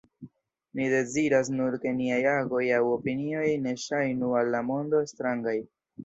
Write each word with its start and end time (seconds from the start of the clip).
Ni 0.77 0.85
deziras 0.93 1.49
nur 1.57 1.75
ke 1.83 1.91
niaj 1.97 2.17
agoj 2.31 2.61
aŭ 2.77 2.79
opinioj 2.93 3.43
ne 3.65 3.73
ŝajnu 3.83 4.31
al 4.39 4.49
la 4.55 4.63
mondo 4.71 5.03
strangaj. 5.13 5.55